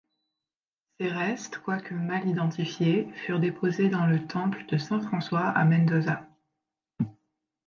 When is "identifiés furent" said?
2.27-3.39